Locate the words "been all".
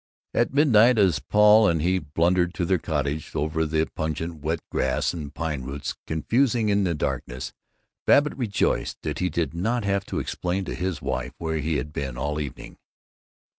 11.93-12.39